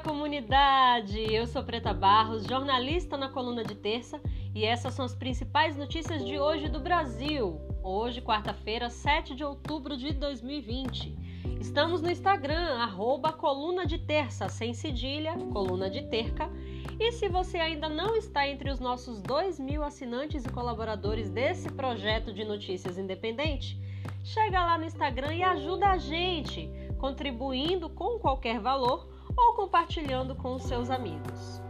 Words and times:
comunidade! 0.00 1.18
Eu 1.32 1.46
sou 1.46 1.62
Preta 1.62 1.94
Barros, 1.94 2.44
jornalista 2.44 3.16
na 3.16 3.28
coluna 3.28 3.64
de 3.64 3.74
terça, 3.74 4.20
e 4.54 4.64
essas 4.64 4.92
são 4.92 5.04
as 5.04 5.14
principais 5.14 5.76
notícias 5.76 6.24
de 6.24 6.38
hoje 6.38 6.68
do 6.68 6.80
Brasil. 6.80 7.58
Hoje, 7.82 8.20
quarta-feira, 8.20 8.90
7 8.90 9.34
de 9.34 9.42
outubro 9.42 9.96
de 9.96 10.12
2020. 10.12 11.16
Estamos 11.60 12.02
no 12.02 12.10
Instagram, 12.10 12.76
arroba 12.78 13.32
coluna 13.32 13.86
de 13.86 13.98
terça, 13.98 14.48
sem 14.48 14.74
cedilha, 14.74 15.34
coluna 15.52 15.88
de 15.88 16.02
terca. 16.08 16.50
E 17.00 17.12
se 17.12 17.28
você 17.28 17.58
ainda 17.58 17.88
não 17.88 18.16
está 18.16 18.46
entre 18.46 18.70
os 18.70 18.78
nossos 18.78 19.22
2 19.22 19.58
mil 19.58 19.82
assinantes 19.82 20.44
e 20.44 20.50
colaboradores 20.50 21.30
desse 21.30 21.70
projeto 21.70 22.34
de 22.34 22.44
notícias 22.44 22.98
independente, 22.98 23.80
chega 24.22 24.64
lá 24.64 24.76
no 24.76 24.84
Instagram 24.84 25.34
e 25.34 25.42
ajuda 25.42 25.88
a 25.88 25.96
gente, 25.96 26.68
contribuindo 26.98 27.88
com 27.88 28.18
qualquer 28.18 28.60
valor 28.60 29.15
ou 29.36 29.54
compartilhando 29.54 30.34
com 30.34 30.54
os 30.54 30.62
seus 30.62 30.90
amigos. 30.90 31.62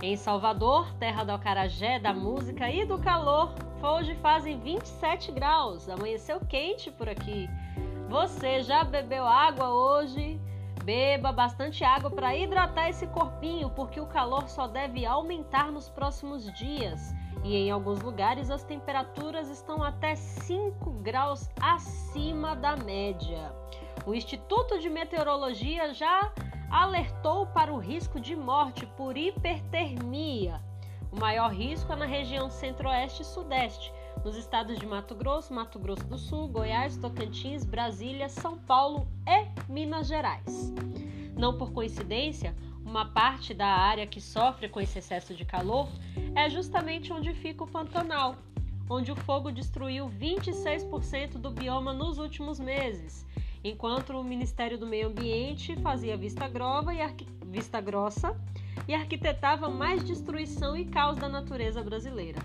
Em 0.00 0.16
Salvador, 0.16 0.92
terra 0.94 1.24
do 1.24 1.32
acarajé, 1.32 1.98
da 1.98 2.14
música 2.14 2.70
e 2.70 2.84
do 2.84 2.98
calor, 2.98 3.52
hoje 3.82 4.14
fazem 4.16 4.60
27 4.60 5.32
graus, 5.32 5.88
amanheceu 5.88 6.40
quente 6.40 6.90
por 6.90 7.08
aqui. 7.08 7.50
Você 8.08 8.62
já 8.62 8.84
bebeu 8.84 9.26
água 9.26 9.70
hoje? 9.70 10.40
Beba 10.84 11.32
bastante 11.32 11.84
água 11.84 12.10
para 12.10 12.34
hidratar 12.34 12.88
esse 12.88 13.06
corpinho, 13.08 13.68
porque 13.70 14.00
o 14.00 14.06
calor 14.06 14.48
só 14.48 14.66
deve 14.66 15.04
aumentar 15.04 15.70
nos 15.70 15.88
próximos 15.90 16.50
dias. 16.54 17.14
E 17.44 17.56
em 17.56 17.70
alguns 17.70 18.00
lugares 18.00 18.50
as 18.50 18.64
temperaturas 18.64 19.50
estão 19.50 19.82
até 19.82 20.14
5 20.14 20.90
graus 21.02 21.50
acima 21.60 22.56
da 22.56 22.76
média. 22.76 23.52
O 24.06 24.14
Instituto 24.14 24.78
de 24.78 24.88
Meteorologia 24.88 25.92
já 25.92 26.32
alertou 26.70 27.46
para 27.46 27.72
o 27.72 27.78
risco 27.78 28.20
de 28.20 28.36
morte 28.36 28.86
por 28.96 29.16
hipertermia. 29.16 30.62
O 31.10 31.18
maior 31.18 31.52
risco 31.52 31.92
é 31.92 31.96
na 31.96 32.04
região 32.04 32.50
centro-oeste 32.50 33.22
e 33.22 33.24
sudeste, 33.24 33.92
nos 34.24 34.36
estados 34.36 34.78
de 34.78 34.86
Mato 34.86 35.14
Grosso, 35.14 35.54
Mato 35.54 35.78
Grosso 35.78 36.06
do 36.06 36.18
Sul, 36.18 36.48
Goiás, 36.48 36.96
Tocantins, 36.96 37.64
Brasília, 37.64 38.28
São 38.28 38.58
Paulo 38.58 39.08
e 39.26 39.72
Minas 39.72 40.08
Gerais. 40.08 40.72
Não 41.36 41.56
por 41.56 41.72
coincidência, 41.72 42.54
uma 42.84 43.06
parte 43.06 43.54
da 43.54 43.66
área 43.66 44.06
que 44.06 44.20
sofre 44.20 44.68
com 44.68 44.80
esse 44.80 44.98
excesso 44.98 45.34
de 45.34 45.44
calor 45.44 45.88
é 46.34 46.50
justamente 46.50 47.12
onde 47.12 47.32
fica 47.32 47.64
o 47.64 47.70
Pantanal, 47.70 48.36
onde 48.90 49.12
o 49.12 49.16
fogo 49.16 49.50
destruiu 49.50 50.08
26% 50.08 51.38
do 51.38 51.50
bioma 51.50 51.92
nos 51.92 52.18
últimos 52.18 52.58
meses 52.58 53.27
enquanto 53.62 54.10
o 54.10 54.24
Ministério 54.24 54.78
do 54.78 54.86
Meio 54.86 55.08
Ambiente 55.08 55.76
fazia 55.76 56.16
vista, 56.16 56.46
e 56.46 57.46
vista 57.46 57.80
grossa 57.80 58.36
e 58.86 58.94
arquitetava 58.94 59.68
mais 59.68 60.04
destruição 60.04 60.76
e 60.76 60.84
caos 60.84 61.16
da 61.16 61.28
natureza 61.28 61.82
brasileira. 61.82 62.40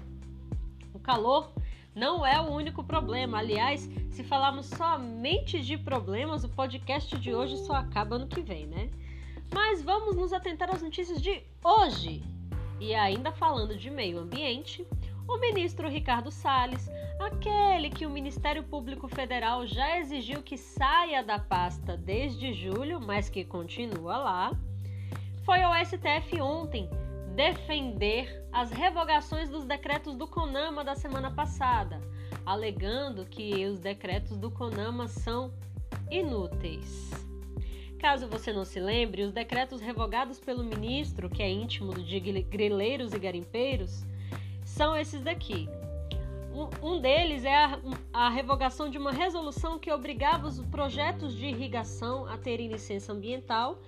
O 0.94 1.00
calor 1.00 1.52
não 1.96 2.26
é 2.26 2.40
o 2.42 2.52
único 2.52 2.84
problema. 2.84 3.40
Aliás, 3.40 3.90
se 4.10 4.24
falarmos 4.24 4.68
somente 4.68 5.62
de 5.62 5.78
problemas, 5.78 6.44
o 6.44 6.50
podcast 6.50 7.18
de 7.18 7.34
hoje 7.34 7.58
só 7.58 7.74
acaba 7.74 8.18
no 8.18 8.28
que 8.28 8.42
vem, 8.42 8.66
né? 8.66 8.90
Mas 9.54 9.84
vamos 9.84 10.16
nos 10.16 10.34
atentar 10.34 10.70
às 10.74 10.82
notícias 10.82 11.22
de 11.22 11.44
hoje. 11.64 12.24
E 12.80 12.94
ainda 12.96 13.32
falando 13.32 13.78
de 13.78 13.90
meio 13.90 14.20
ambiente, 14.20 14.86
o 15.28 15.38
ministro 15.38 15.90
Ricardo 15.90 16.32
Salles, 16.32 16.90
aquele 17.20 17.90
que 17.90 18.06
o 18.06 18.10
Ministério 18.10 18.64
Público 18.64 19.08
Federal 19.08 19.66
já 19.66 19.98
exigiu 20.00 20.42
que 20.42 20.58
saia 20.58 21.24
da 21.24 21.40
pasta 21.40 21.96
desde 21.96 22.54
julho, 22.54 23.00
mas 23.00 23.30
que 23.30 23.44
continua 23.44 24.18
lá, 24.18 24.52
foi 25.44 25.62
ao 25.62 25.74
STF 25.86 26.40
ontem 26.42 26.90
defender 27.36 28.46
as 28.52 28.72
revogações 28.72 29.50
dos 29.50 29.66
decretos 29.66 30.16
do 30.16 30.28
CONAMA 30.28 30.84
da 30.84 30.96
semana 30.96 31.32
passada, 31.32 32.00
alegando 32.46 33.26
que 33.26 33.66
os 33.66 33.80
decretos 33.80 34.38
do 34.38 34.52
CONAMA 34.52 35.08
são 35.08 35.52
inúteis. 36.12 37.12
Caso 37.98 38.28
você 38.28 38.52
não 38.52 38.66
se 38.66 38.80
lembre, 38.80 39.24
os 39.24 39.32
decretos 39.32 39.80
revogados 39.80 40.40
pelo 40.40 40.64
ministro, 40.64 41.30
que 41.30 41.42
é 41.42 41.50
íntimo 41.50 41.94
de 41.94 42.20
grileiros 42.20 43.14
e 43.14 43.20
garimpeiros, 43.20 44.06
são 44.74 44.96
esses 44.96 45.22
daqui. 45.22 45.70
Um, 46.82 47.00
deles 47.00 47.46
é 47.46 47.56
a, 47.56 47.80
a, 48.12 48.30
revogação 48.30 48.90
de 48.90 48.98
uma 48.98 49.12
resolução 49.12 49.80
que 49.80 49.92
obrigava 49.92 50.48
os 50.48 50.60
projetos 50.66 51.36
de 51.36 51.48
irrigação 51.48 52.28
a 52.28 52.38
terem 52.38 52.68
licença 52.68 53.12
ambiental 53.12 53.80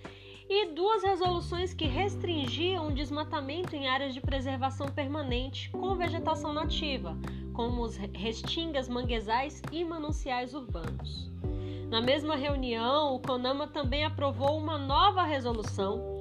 e 0.48 0.74
duas 0.74 1.04
resoluções 1.04 1.74
que 1.74 1.86
restringiam 1.86 2.88
o 2.88 2.94
desmatamento 2.94 3.76
em 3.76 3.88
áreas 3.88 4.14
de 4.14 4.22
preservação 4.22 4.88
permanente 4.88 5.70
com 5.72 5.96
vegetação 5.96 6.54
nativa, 6.54 7.18
como 7.54 7.82
os 7.82 7.98
restingas, 8.14 8.88
manguezais 8.88 9.62
e 9.72 9.84
mananciais 9.84 10.54
urbanos. 10.54 11.32
Na 11.90 12.02
mesma 12.02 12.36
reunião, 12.36 13.16
o 13.16 13.20
CONAMA 13.20 13.68
também 13.68 14.06
aprovou 14.06 14.58
uma 14.58 14.78
nova 14.78 15.24
resolução 15.24 16.15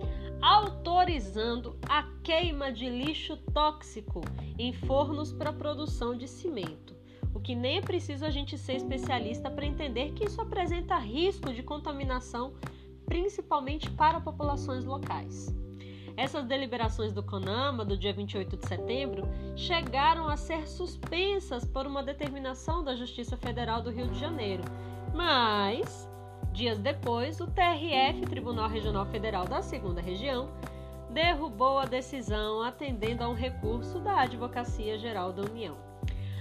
autorizando 0.44 1.74
a 1.88 2.02
queima 2.22 2.70
de 2.70 2.86
lixo 2.86 3.34
tóxico 3.54 4.20
em 4.58 4.74
fornos 4.74 5.32
para 5.32 5.50
produção 5.50 6.14
de 6.14 6.28
cimento. 6.28 6.94
O 7.32 7.40
que 7.40 7.54
nem 7.54 7.78
é 7.78 7.80
preciso 7.80 8.26
a 8.26 8.30
gente 8.30 8.58
ser 8.58 8.74
especialista 8.74 9.50
para 9.50 9.64
entender 9.64 10.12
que 10.12 10.24
isso 10.24 10.42
apresenta 10.42 10.98
risco 10.98 11.50
de 11.50 11.62
contaminação, 11.62 12.52
principalmente 13.06 13.90
para 13.90 14.20
populações 14.20 14.84
locais. 14.84 15.48
Essas 16.14 16.44
deliberações 16.44 17.14
do 17.14 17.22
CONAMA 17.22 17.82
do 17.82 17.96
dia 17.96 18.12
28 18.12 18.58
de 18.58 18.68
setembro 18.68 19.26
chegaram 19.56 20.28
a 20.28 20.36
ser 20.36 20.68
suspensas 20.68 21.64
por 21.64 21.86
uma 21.86 22.02
determinação 22.02 22.84
da 22.84 22.94
Justiça 22.94 23.34
Federal 23.34 23.80
do 23.80 23.90
Rio 23.90 24.08
de 24.08 24.20
Janeiro, 24.20 24.62
mas 25.14 26.06
Dias 26.54 26.78
depois, 26.78 27.40
o 27.40 27.48
TRF, 27.48 28.26
Tribunal 28.26 28.68
Regional 28.68 29.04
Federal 29.06 29.44
da 29.44 29.60
Segunda 29.60 30.00
Região, 30.00 30.48
derrubou 31.10 31.80
a 31.80 31.84
decisão 31.84 32.62
atendendo 32.62 33.24
a 33.24 33.28
um 33.28 33.34
recurso 33.34 33.98
da 33.98 34.20
Advocacia 34.20 34.96
Geral 34.96 35.32
da 35.32 35.42
União. 35.42 35.76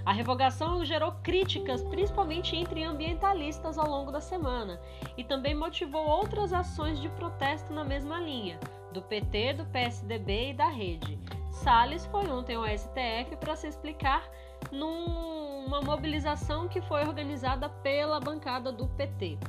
A 0.06 0.13
revogação 0.13 0.85
gerou 0.85 1.13
críticas, 1.24 1.81
principalmente 1.85 2.56
entre 2.56 2.84
ambientalistas, 2.84 3.75
ao 3.75 3.90
longo 3.90 4.12
da 4.12 4.22
semana 4.22 4.79
e 5.18 5.24
também 5.24 5.56
motivou 5.56 6.06
outras 6.06 6.53
ações 6.53 7.01
de 7.01 7.09
protesto 7.09 7.74
na 7.74 7.84
mesma 7.84 8.19
linha, 8.19 8.59
do 8.91 9.01
PT, 9.01 9.53
do 9.53 9.66
PSDB 9.66 10.51
e 10.51 10.53
da 10.53 10.68
Rede. 10.68 11.18
Salles 11.50 12.06
foi 12.06 12.30
ontem 12.30 12.56
ao 12.56 12.68
STF 12.68 13.35
para 13.40 13.56
se 13.56 13.66
explicar 13.66 14.30
numa 14.72 15.81
mobilização 15.81 16.68
que 16.68 16.81
foi 16.81 17.01
organizada 17.01 17.68
pela 17.68 18.19
bancada 18.19 18.72
do 18.72 18.85
PT. 18.90 19.40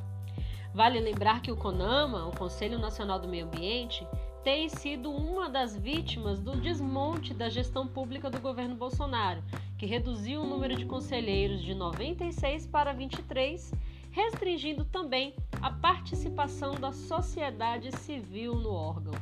Vale 0.74 0.98
lembrar 0.98 1.40
que 1.40 1.52
o 1.52 1.56
CONAMA, 1.56 2.26
o 2.26 2.36
Conselho 2.36 2.80
Nacional 2.80 3.20
do 3.20 3.28
Meio 3.28 3.46
Ambiente, 3.46 4.04
tem 4.42 4.68
sido 4.68 5.08
uma 5.08 5.48
das 5.48 5.76
vítimas 5.76 6.40
do 6.40 6.56
desmonte 6.56 7.32
da 7.32 7.48
gestão 7.48 7.86
pública 7.86 8.28
do 8.28 8.40
governo 8.40 8.74
Bolsonaro, 8.74 9.40
que 9.78 9.86
reduziu 9.86 10.42
o 10.42 10.46
número 10.46 10.74
de 10.74 10.84
conselheiros 10.84 11.62
de 11.62 11.76
96 11.76 12.66
para 12.66 12.92
23, 12.92 13.72
restringindo 14.10 14.84
também 14.84 15.32
a 15.62 15.70
participação 15.70 16.74
da 16.74 16.90
sociedade 16.90 17.96
civil 17.98 18.56
no 18.56 18.72
órgão. 18.72 19.14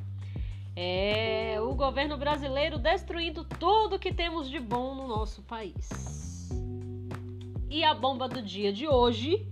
É 0.75 1.59
o 1.61 1.75
governo 1.75 2.17
brasileiro 2.17 2.79
destruindo 2.79 3.45
tudo 3.45 3.99
que 3.99 4.11
temos 4.11 4.49
de 4.49 4.59
bom 4.59 4.95
no 4.95 5.07
nosso 5.07 5.43
país. 5.43 6.49
E 7.69 7.85
a 7.85 7.93
bomba 7.93 8.27
do 8.27 8.41
dia 8.41 8.73
de 8.73 8.89
hoje 8.89 9.47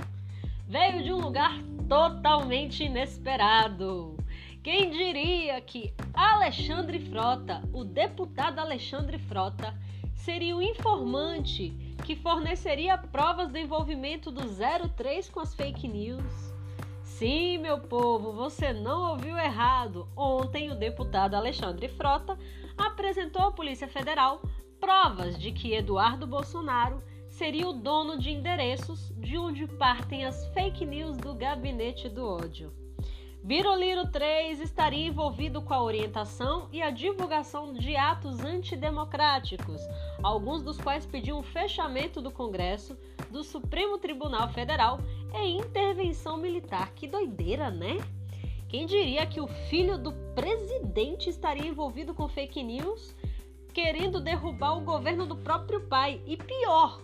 veio 0.66 1.02
de 1.02 1.12
um 1.12 1.20
lugar 1.20 1.52
totalmente 1.90 2.84
inesperado. 2.84 4.16
Quem 4.62 4.92
diria 4.92 5.60
que 5.60 5.92
Alexandre 6.14 7.00
Frota, 7.00 7.68
o 7.72 7.82
deputado 7.82 8.60
Alexandre 8.60 9.18
Frota, 9.18 9.74
seria 10.14 10.56
o 10.56 10.62
informante 10.62 11.70
que 12.06 12.14
forneceria 12.14 12.96
provas 12.96 13.50
do 13.50 13.58
envolvimento 13.58 14.30
do 14.30 14.42
03 14.94 15.28
com 15.30 15.40
as 15.40 15.52
fake 15.52 15.88
news? 15.88 16.54
Sim, 17.02 17.58
meu 17.58 17.80
povo, 17.80 18.32
você 18.32 18.72
não 18.72 19.10
ouviu 19.10 19.36
errado. 19.36 20.06
Ontem, 20.16 20.70
o 20.70 20.76
deputado 20.76 21.34
Alexandre 21.34 21.88
Frota 21.88 22.38
apresentou 22.78 23.42
à 23.42 23.50
Polícia 23.50 23.88
Federal 23.88 24.40
provas 24.78 25.36
de 25.36 25.50
que 25.50 25.74
Eduardo 25.74 26.24
Bolsonaro 26.24 27.02
seria 27.40 27.66
o 27.66 27.72
dono 27.72 28.18
de 28.18 28.30
endereços 28.30 29.10
de 29.16 29.38
onde 29.38 29.66
partem 29.66 30.26
as 30.26 30.46
fake 30.48 30.84
news 30.84 31.16
do 31.16 31.32
gabinete 31.32 32.06
do 32.06 32.22
ódio. 32.22 32.70
Biroliro 33.42 34.10
3 34.12 34.60
estaria 34.60 35.06
envolvido 35.06 35.62
com 35.62 35.72
a 35.72 35.82
orientação 35.82 36.68
e 36.70 36.82
a 36.82 36.90
divulgação 36.90 37.72
de 37.72 37.96
atos 37.96 38.40
antidemocráticos, 38.40 39.80
alguns 40.22 40.62
dos 40.62 40.76
quais 40.76 41.06
pediam 41.06 41.38
o 41.38 41.42
fechamento 41.42 42.20
do 42.20 42.30
Congresso, 42.30 42.94
do 43.30 43.42
Supremo 43.42 43.96
Tribunal 43.96 44.50
Federal 44.50 45.00
e 45.34 45.56
intervenção 45.56 46.36
militar. 46.36 46.92
Que 46.92 47.08
doideira, 47.08 47.70
né? 47.70 47.96
Quem 48.68 48.84
diria 48.84 49.26
que 49.26 49.40
o 49.40 49.48
filho 49.70 49.96
do 49.96 50.12
presidente 50.34 51.30
estaria 51.30 51.66
envolvido 51.66 52.12
com 52.12 52.28
fake 52.28 52.62
news, 52.62 53.16
querendo 53.72 54.20
derrubar 54.20 54.76
o 54.76 54.82
governo 54.82 55.24
do 55.24 55.36
próprio 55.36 55.80
pai? 55.88 56.20
E 56.26 56.36
pior, 56.36 57.00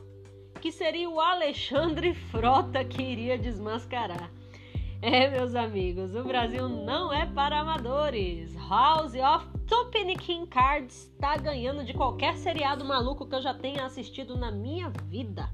que 0.61 0.73
seria 0.73 1.08
o 1.08 1.20
Alexandre 1.20 2.14
Frota 2.14 2.85
que 2.85 3.03
iria 3.03 3.38
desmascarar. 3.38 4.31
É, 5.03 5.29
meus 5.29 5.55
amigos, 5.55 6.14
o 6.14 6.25
Brasil 6.25 6.69
não 6.69 7.12
é 7.12 7.26
para 7.26 7.61
amadores. 7.61 8.55
House 8.69 9.14
of 9.14 9.47
Tupiniquim 9.67 10.47
Cards 10.47 11.11
está 11.12 11.37
ganhando 11.37 11.85
de 11.85 11.93
qualquer 11.93 12.37
seriado 12.37 12.85
maluco 12.85 13.26
que 13.26 13.35
eu 13.35 13.43
já 13.43 13.53
tenha 13.53 13.85
assistido 13.85 14.37
na 14.37 14.50
minha 14.50 14.91
vida. 15.05 15.49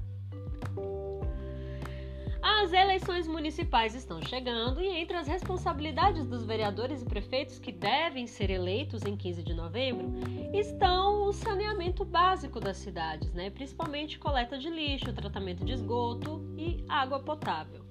As 2.45 2.73
eleições 2.73 3.25
municipais 3.25 3.95
estão 3.95 4.21
chegando 4.21 4.81
e 4.81 4.87
entre 4.89 5.15
as 5.15 5.29
responsabilidades 5.29 6.25
dos 6.25 6.43
vereadores 6.43 7.01
e 7.01 7.05
prefeitos 7.05 7.57
que 7.57 7.71
devem 7.71 8.27
ser 8.27 8.49
eleitos 8.49 9.03
em 9.03 9.15
15 9.15 9.41
de 9.41 9.53
novembro 9.53 10.11
estão 10.53 11.23
o 11.23 11.31
saneamento 11.31 12.03
básico 12.03 12.59
das 12.59 12.75
cidades, 12.75 13.33
né? 13.33 13.49
principalmente 13.49 14.19
coleta 14.19 14.57
de 14.57 14.69
lixo, 14.69 15.13
tratamento 15.13 15.63
de 15.63 15.71
esgoto 15.71 16.43
e 16.57 16.83
água 16.89 17.21
potável. 17.21 17.81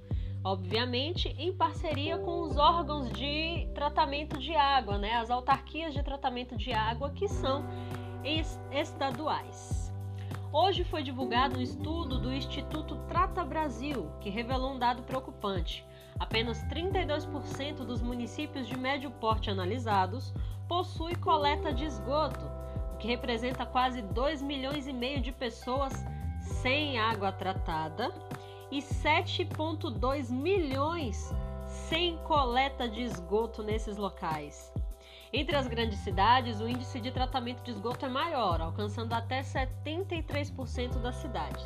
Obviamente, 0.45 1.29
em 1.39 1.51
parceria 1.51 2.19
com 2.19 2.43
os 2.43 2.59
órgãos 2.59 3.11
de 3.11 3.67
tratamento 3.75 4.39
de 4.39 4.55
água, 4.55 4.99
né? 4.99 5.15
as 5.15 5.31
autarquias 5.31 5.95
de 5.95 6.03
tratamento 6.03 6.59
de 6.59 6.75
água 6.75 7.09
que 7.09 7.27
são 7.27 7.65
estaduais. 8.71 9.82
Hoje 10.55 10.85
foi 10.85 11.03
divulgado 11.03 11.57
um 11.57 11.63
estudo 11.63 12.19
do 12.19 12.31
Instituto 12.31 12.95
Trata 13.09 13.43
Brasil, 13.43 14.13
que 14.21 14.29
revelou 14.29 14.75
um 14.75 14.79
dado 14.79 15.03
preocupante. 15.03 15.83
Apenas 16.21 16.63
32% 16.65 17.87
dos 17.87 18.03
municípios 18.03 18.69
de 18.69 18.77
médio 18.77 19.11
porte 19.13 19.49
analisados 19.49 20.35
possuem 20.69 21.15
coleta 21.15 21.73
de 21.73 21.87
esgoto, 21.87 22.45
o 22.93 22.99
que 22.99 23.09
representa 23.09 23.65
quase 23.65 24.03
2 24.03 24.43
milhões 24.43 24.87
e 24.87 24.93
meio 24.93 25.23
de 25.23 25.33
pessoas 25.33 25.95
sem 26.43 26.99
água 26.99 27.33
tratada 27.33 28.13
e 28.71 28.81
7,2 28.81 30.31
milhões 30.31 31.35
sem 31.67 32.19
coleta 32.19 32.87
de 32.87 33.01
esgoto 33.01 33.63
nesses 33.63 33.97
locais. 33.97 34.71
Entre 35.35 35.57
as 35.57 35.67
grandes 35.67 35.99
cidades, 36.01 36.61
o 36.61 36.69
índice 36.69 37.01
de 37.01 37.11
tratamento 37.11 37.63
de 37.63 37.71
esgoto 37.71 38.05
é 38.05 38.09
maior, 38.09 38.61
alcançando 38.61 39.15
até 39.15 39.41
73% 39.41 41.01
das 41.01 41.17
cidades. 41.17 41.65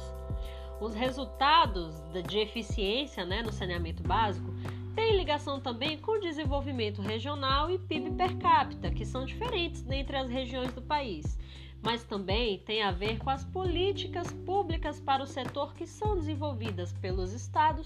Os 0.81 0.95
resultados 0.95 2.01
de 2.29 2.39
eficiência 2.39 3.25
né, 3.25 3.43
no 3.43 3.51
saneamento 3.51 4.05
básico 4.05 4.55
têm 4.95 5.17
ligação 5.17 5.59
também 5.59 5.99
com 5.99 6.13
o 6.13 6.21
desenvolvimento 6.21 7.03
regional 7.03 7.69
e 7.69 7.77
PIB 7.77 8.13
per 8.13 8.37
capita, 8.37 8.89
que 8.91 9.05
são 9.05 9.25
diferentes 9.25 9.85
entre 9.91 10.17
as 10.17 10.31
regiões 10.31 10.73
do 10.73 10.83
país, 10.83 11.37
mas 11.83 12.05
também 12.05 12.61
tem 12.61 12.83
a 12.83 12.93
ver 12.93 13.19
com 13.19 13.31
as 13.31 13.45
políticas 13.45 14.33
públicas 14.45 15.01
para 15.01 15.25
o 15.25 15.27
setor 15.27 15.75
que 15.75 15.89
são 15.89 16.15
desenvolvidas 16.15 16.93
pelos 16.93 17.33
estados 17.33 17.85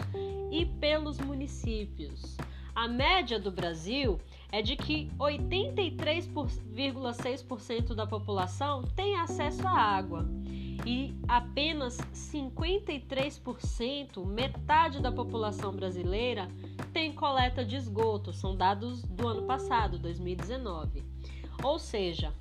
e 0.52 0.66
pelos 0.66 1.18
municípios. 1.18 2.36
A 2.74 2.86
média 2.86 3.38
do 3.38 3.50
Brasil 3.50 4.20
é 4.52 4.62
de 4.62 4.76
que 4.76 5.10
83,6% 5.18 7.94
da 7.94 8.06
população 8.06 8.82
tem 8.82 9.16
acesso 9.16 9.66
à 9.66 9.72
água 9.72 10.28
e 10.86 11.12
apenas 11.28 11.98
53%, 12.14 14.24
metade 14.26 15.00
da 15.00 15.10
população 15.12 15.72
brasileira, 15.72 16.48
tem 16.92 17.12
coleta 17.12 17.64
de 17.64 17.76
esgoto. 17.76 18.32
São 18.32 18.56
dados 18.56 19.02
do 19.02 19.28
ano 19.28 19.42
passado, 19.42 19.98
2019. 19.98 21.04
Ou 21.62 21.78
seja, 21.78 22.32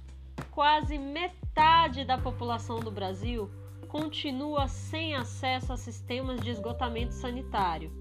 quase 0.51 0.97
metade 0.97 2.05
da 2.05 2.17
população 2.17 2.79
do 2.79 2.89
Brasil 2.89 3.51
continua 3.89 4.67
sem 4.67 5.13
acesso 5.15 5.73
a 5.73 5.77
sistemas 5.77 6.39
de 6.41 6.51
esgotamento 6.51 7.13
sanitário 7.13 7.91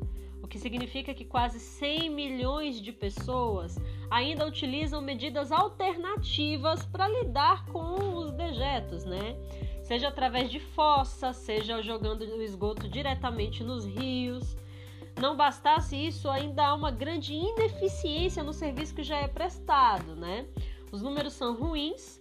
o 0.49 0.49
que 0.49 0.59
significa 0.59 1.13
que 1.13 1.27
quase 1.27 1.61
100 1.61 2.09
milhões 2.09 2.81
de 2.81 2.91
pessoas 2.91 3.79
ainda 4.11 4.47
utilizam 4.47 5.01
medidas 5.01 5.53
alternativas 5.53 6.85
para 6.87 7.09
lidar 7.09 7.67
com 7.67 8.17
os 8.17 8.33
dejetos, 8.33 9.05
né? 9.05 9.37
Seja 9.83 10.09
através 10.09 10.51
de 10.51 10.61
fossa, 10.61 11.33
seja 11.33 11.83
jogando 11.83 12.23
o 12.23 12.43
esgoto 12.43 12.89
diretamente 12.89 13.65
nos 13.65 13.87
rios. 13.87 14.57
Não 15.21 15.37
bastasse 15.37 15.97
isso, 15.97 16.29
ainda 16.29 16.67
há 16.67 16.75
uma 16.75 16.91
grande 16.91 17.35
ineficiência 17.35 18.43
no 18.43 18.53
serviço 18.53 18.95
que 18.95 19.03
já 19.03 19.17
é 19.17 19.27
prestado, 19.27 20.15
né? 20.15 20.47
Os 20.93 21.03
números 21.03 21.33
são 21.33 21.55
ruins 21.55 22.21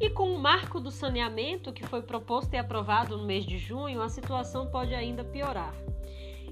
e 0.00 0.10
com 0.10 0.34
o 0.34 0.38
marco 0.38 0.80
do 0.80 0.90
saneamento 0.90 1.72
que 1.72 1.86
foi 1.86 2.02
proposto 2.02 2.52
e 2.54 2.58
aprovado 2.58 3.16
no 3.16 3.24
mês 3.24 3.46
de 3.46 3.58
junho, 3.58 4.02
a 4.02 4.08
situação 4.08 4.66
pode 4.66 4.94
ainda 4.94 5.22
piorar. 5.22 5.74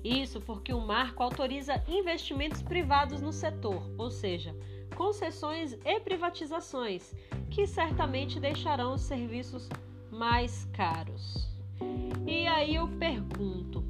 Isso 0.05 0.41
porque 0.41 0.73
o 0.73 0.81
marco 0.81 1.23
autoriza 1.23 1.83
investimentos 1.87 2.61
privados 2.61 3.21
no 3.21 3.33
setor, 3.33 3.89
ou 3.97 4.11
seja, 4.11 4.55
concessões 4.97 5.79
e 5.85 6.01
privatizações, 6.01 7.15
que 7.51 7.67
certamente 7.67 8.41
deixarão 8.41 8.95
os 8.95 9.03
serviços 9.03 9.69
mais 10.11 10.65
caros. 10.73 11.49
E 12.27 12.47
aí 12.47 12.75
eu 12.75 12.89
pergunto: 12.99 13.85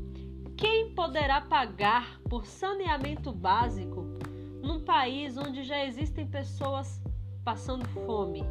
quem 0.57 0.95
poderá 0.95 1.41
pagar 1.41 2.21
por 2.29 2.47
saneamento 2.47 3.33
básico 3.33 4.03
num 4.63 4.81
país 4.81 5.37
onde 5.37 5.63
já 5.65 5.85
existem 5.85 6.27
pessoas 6.27 7.01
passando 7.45 7.87
fome? 7.89 8.43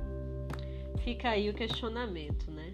Fica 1.03 1.29
aí 1.29 1.49
o 1.49 1.53
questionamento, 1.53 2.51
né? 2.51 2.73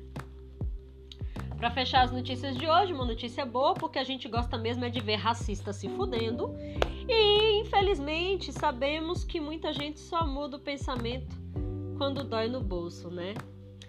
Para 1.57 1.71
fechar 1.71 2.03
as 2.03 2.11
notícias 2.11 2.55
de 2.55 2.69
hoje, 2.69 2.93
uma 2.93 3.03
notícia 3.03 3.43
boa, 3.43 3.73
porque 3.73 3.97
a 3.97 4.03
gente 4.03 4.29
gosta 4.29 4.59
mesmo 4.59 4.85
é 4.85 4.89
de 4.89 4.99
ver 4.99 5.15
racista 5.15 5.73
se 5.73 5.89
fudendo. 5.89 6.55
E 7.09 7.61
infelizmente 7.61 8.53
sabemos 8.53 9.23
que 9.23 9.39
muita 9.39 9.73
gente 9.73 9.99
só 9.99 10.25
muda 10.25 10.57
o 10.57 10.59
pensamento 10.59 11.35
quando 11.97 12.23
dói 12.23 12.47
no 12.47 12.61
bolso, 12.61 13.09
né? 13.09 13.33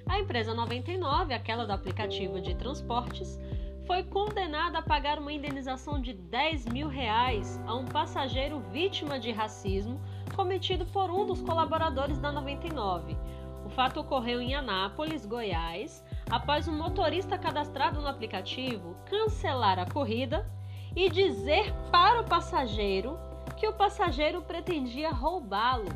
A 0.09 0.19
empresa 0.19 0.55
99, 0.55 1.35
aquela 1.35 1.67
do 1.67 1.73
aplicativo 1.73 2.41
de 2.41 2.55
transportes, 2.55 3.39
foi 3.87 4.03
condenada 4.03 4.79
a 4.79 4.83
pagar 4.83 5.19
uma 5.19 5.33
indenização 5.33 6.01
de 6.01 6.15
10 6.15 6.67
mil 6.67 6.89
reais 6.89 7.61
a 7.67 7.75
um 7.75 7.85
passageiro 7.85 8.61
vítima 8.73 9.19
de 9.19 9.31
racismo 9.31 10.01
cometido 10.35 10.87
por 10.87 11.11
um 11.11 11.27
dos 11.27 11.43
colaboradores 11.43 12.19
da 12.19 12.33
99. 12.33 13.15
O 13.67 13.69
fato 13.69 14.01
ocorreu 14.01 14.41
em 14.41 14.55
Anápolis, 14.55 15.27
Goiás, 15.27 16.03
após 16.31 16.69
um 16.69 16.77
motorista 16.77 17.39
cadastrado 17.39 18.01
no 18.01 18.09
aplicativo 18.09 18.97
cancelar 19.07 19.79
a 19.79 19.87
corrida 19.87 20.47
e 20.95 21.09
dizer 21.09 21.73
para 21.91 22.21
o 22.21 22.25
passageiro 22.25 23.19
que 23.57 23.67
o 23.67 23.73
passageiro 23.73 24.43
pretendia 24.43 25.11
roubá-lo. 25.11 25.89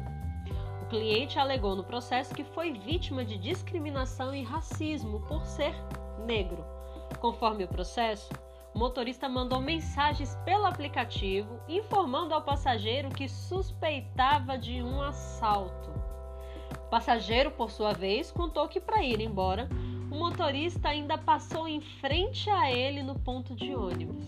O 0.82 0.86
cliente 0.86 1.38
alegou 1.38 1.76
no 1.76 1.84
processo 1.84 2.34
que 2.34 2.44
foi 2.44 2.72
vítima 2.72 3.24
de 3.24 3.38
discriminação 3.38 4.34
e 4.34 4.42
racismo 4.42 5.20
por 5.26 5.46
ser 5.46 5.74
negro. 6.26 6.64
Conforme 7.20 7.64
o 7.64 7.68
processo, 7.68 8.30
o 8.74 8.78
motorista 8.78 9.28
mandou 9.28 9.60
mensagens 9.60 10.34
pelo 10.44 10.64
aplicativo 10.64 11.60
informando 11.68 12.34
ao 12.34 12.42
passageiro 12.42 13.10
que 13.10 13.28
suspeitava 13.28 14.56
de 14.58 14.82
um 14.82 15.00
assalto. 15.02 15.90
O 16.74 16.90
passageiro, 16.90 17.50
por 17.50 17.70
sua 17.70 17.92
vez, 17.92 18.30
contou 18.30 18.66
que 18.68 18.80
para 18.80 19.02
ir 19.02 19.20
embora, 19.20 19.68
o 20.12 20.14
motorista 20.14 20.90
ainda 20.90 21.16
passou 21.16 21.66
em 21.66 21.80
frente 21.80 22.50
a 22.50 22.70
ele 22.70 23.02
no 23.02 23.18
ponto 23.18 23.54
de 23.54 23.74
ônibus. 23.74 24.26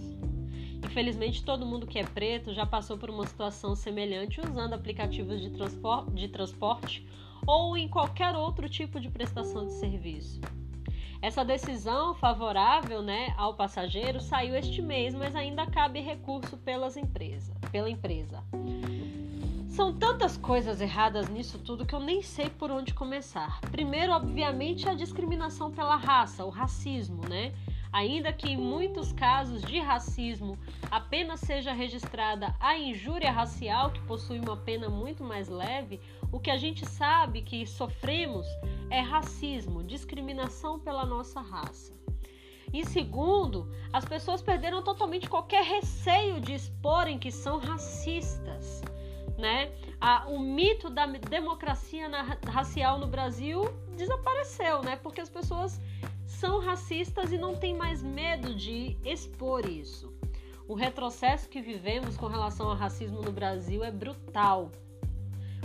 Infelizmente, 0.83 1.45
todo 1.45 1.67
mundo 1.67 1.87
que 1.87 1.99
é 1.99 2.05
preto 2.05 2.55
já 2.55 2.65
passou 2.65 2.97
por 2.97 3.11
uma 3.11 3.27
situação 3.27 3.75
semelhante 3.75 4.41
usando 4.41 4.73
aplicativos 4.73 5.43
de, 5.43 5.51
transpor 5.51 6.11
de 6.11 6.27
transporte 6.29 7.07
ou 7.47 7.77
em 7.77 7.87
qualquer 7.87 8.35
outro 8.35 8.67
tipo 8.67 8.99
de 8.99 9.11
prestação 9.11 9.67
de 9.67 9.73
serviço. 9.75 10.41
Essa 11.21 11.45
decisão 11.45 12.15
favorável 12.15 13.03
né, 13.03 13.35
ao 13.37 13.53
passageiro 13.53 14.23
saiu 14.23 14.57
este 14.57 14.81
mês, 14.81 15.15
mas 15.15 15.37
ainda 15.37 15.67
cabe 15.67 16.01
recurso 16.01 16.57
pelas 16.57 16.97
empresa, 16.97 17.55
pela 17.71 17.91
empresa. 17.91 18.43
São 19.75 19.93
tantas 19.93 20.37
coisas 20.37 20.81
erradas 20.81 21.29
nisso 21.29 21.59
tudo 21.59 21.85
que 21.85 21.97
eu 21.97 21.99
nem 21.99 22.23
sei 22.23 22.49
por 22.49 22.71
onde 22.71 22.95
começar. 22.95 23.61
Primeiro, 23.73 24.13
obviamente, 24.13 24.89
a 24.89 24.95
discriminação 24.95 25.73
pela 25.73 25.97
raça, 25.97 26.45
o 26.45 26.49
racismo, 26.49 27.29
né? 27.29 27.53
Ainda 27.93 28.33
que 28.33 28.49
em 28.53 28.57
muitos 28.57 29.13
casos 29.13 29.63
de 29.63 29.81
racismo 29.81 30.57
apenas 30.93 31.41
seja 31.41 31.73
registrada 31.73 32.55
a 32.61 32.79
injúria 32.79 33.33
racial, 33.33 33.91
que 33.91 34.01
possui 34.03 34.39
uma 34.39 34.57
pena 34.57 34.89
muito 34.89 35.25
mais 35.25 35.49
leve, 35.49 36.01
o 36.31 36.39
que 36.39 36.53
a 36.53 36.57
gente 36.57 36.87
sabe 36.87 37.43
que 37.43 37.67
sofremos 37.67 38.47
é 38.91 39.01
racismo, 39.01 39.83
discriminação 39.83 40.79
pela 40.79 41.05
nossa 41.05 41.41
raça. 41.41 41.93
Em 42.73 42.85
segundo, 42.85 43.69
as 43.93 44.05
pessoas 44.05 44.41
perderam 44.41 44.85
totalmente 44.85 45.29
qualquer 45.29 45.65
receio 45.65 46.41
de 46.41 46.55
exporem 46.55 47.19
que 47.19 47.33
são 47.33 47.59
racistas 47.59 48.85
né? 49.45 49.71
A, 50.01 50.27
o 50.27 50.39
mito 50.39 50.89
da 50.89 51.05
democracia 51.05 52.09
na, 52.09 52.39
racial 52.49 52.99
no 52.99 53.07
Brasil 53.07 53.63
desapareceu, 53.95 54.83
né? 54.83 54.97
Porque 54.97 55.21
as 55.21 55.29
pessoas 55.29 55.79
são 56.27 56.61
racistas 56.61 57.31
e 57.31 57.37
não 57.37 57.55
têm 57.55 57.77
mais 57.77 58.03
medo 58.03 58.55
de 58.55 58.97
expor 59.05 59.69
isso. 59.69 60.11
O 60.67 60.73
retrocesso 60.75 61.47
que 61.47 61.61
vivemos 61.61 62.17
com 62.17 62.27
relação 62.27 62.71
ao 62.71 62.75
racismo 62.75 63.21
no 63.21 63.31
Brasil 63.31 63.85
é 63.85 63.91
brutal. 63.91 64.71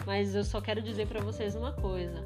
Mas 0.05 0.35
eu 0.35 0.43
só 0.43 0.59
quero 0.59 0.81
dizer 0.81 1.07
para 1.07 1.21
vocês 1.21 1.55
uma 1.55 1.71
coisa: 1.71 2.21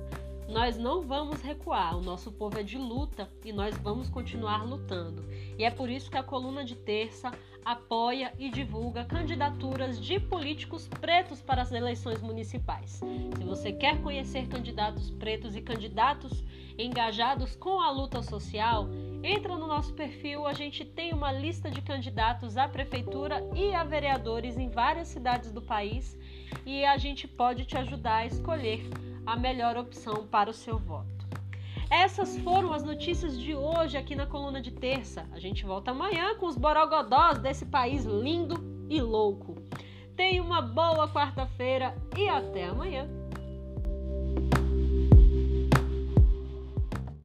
nós 0.49 0.75
não 0.75 1.03
vamos 1.03 1.39
recuar, 1.41 1.95
o 1.95 2.01
nosso 2.01 2.31
povo 2.31 2.57
é 2.57 2.63
de 2.63 2.79
luta 2.79 3.29
e 3.45 3.53
nós 3.53 3.77
vamos 3.77 4.09
continuar 4.09 4.63
lutando. 4.65 5.23
E 5.57 5.63
é 5.63 5.69
por 5.69 5.89
isso 5.89 6.09
que 6.09 6.17
a 6.17 6.23
coluna 6.23 6.63
de 6.63 6.75
terça 6.75 7.31
apoia 7.65 8.33
e 8.37 8.49
divulga 8.49 9.05
candidaturas 9.05 9.99
de 9.99 10.19
políticos 10.19 10.87
pretos 10.99 11.41
para 11.41 11.61
as 11.61 11.71
eleições 11.71 12.21
municipais. 12.21 13.01
Se 13.37 13.43
você 13.43 13.71
quer 13.71 14.01
conhecer 14.01 14.47
candidatos 14.47 15.09
pretos 15.11 15.55
e 15.55 15.61
candidatos 15.61 16.43
engajados 16.77 17.55
com 17.55 17.79
a 17.79 17.91
luta 17.91 18.21
social, 18.21 18.89
entra 19.23 19.55
no 19.55 19.67
nosso 19.67 19.93
perfil, 19.93 20.45
a 20.45 20.53
gente 20.53 20.83
tem 20.83 21.13
uma 21.13 21.31
lista 21.31 21.69
de 21.69 21.81
candidatos 21.81 22.57
à 22.57 22.67
prefeitura 22.67 23.41
e 23.55 23.73
a 23.73 23.83
vereadores 23.83 24.57
em 24.57 24.69
várias 24.69 25.07
cidades 25.07 25.51
do 25.51 25.61
país 25.61 26.17
e 26.65 26.83
a 26.83 26.97
gente 26.97 27.27
pode 27.27 27.65
te 27.65 27.77
ajudar 27.77 28.17
a 28.17 28.25
escolher 28.25 28.83
a 29.25 29.35
melhor 29.35 29.77
opção 29.77 30.27
para 30.27 30.49
o 30.49 30.53
seu 30.53 30.77
voto. 30.77 31.12
Essas 31.89 32.37
foram 32.39 32.73
as 32.73 32.83
notícias 32.83 33.39
de 33.39 33.55
hoje 33.55 33.97
aqui 33.97 34.15
na 34.15 34.25
coluna 34.25 34.61
de 34.61 34.71
terça. 34.71 35.27
A 35.31 35.39
gente 35.39 35.65
volta 35.65 35.91
amanhã 35.91 36.35
com 36.35 36.47
os 36.47 36.57
borogodós 36.57 37.37
desse 37.39 37.65
país 37.65 38.05
lindo 38.05 38.55
e 38.89 39.01
louco. 39.01 39.55
Tenha 40.15 40.43
uma 40.43 40.61
boa 40.61 41.07
quarta-feira 41.07 41.95
e 42.17 42.29
até 42.29 42.65
amanhã. 42.65 43.22